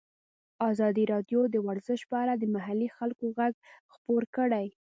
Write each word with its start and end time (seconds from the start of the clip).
ازادي 0.69 1.03
راډیو 1.13 1.41
د 1.49 1.55
ورزش 1.67 1.99
په 2.09 2.15
اړه 2.23 2.33
د 2.37 2.43
محلي 2.55 2.87
خلکو 2.97 3.23
غږ 3.37 3.53
خپور 3.93 4.21
کړی. 4.35 4.67